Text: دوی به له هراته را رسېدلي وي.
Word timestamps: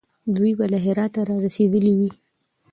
دوی 0.35 0.51
به 0.57 0.65
له 0.73 0.77
هراته 0.85 1.21
را 1.27 1.35
رسېدلي 1.45 1.93
وي. 1.99 2.11